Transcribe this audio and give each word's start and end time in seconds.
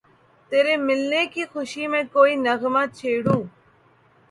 تیرے 0.51 0.75
ملنے 0.87 1.21
کی 1.33 1.43
خوشی 1.51 1.85
میں 1.91 2.03
کوئی 2.13 2.33
نغمہ 2.45 2.83
چھیڑوں 2.97 3.41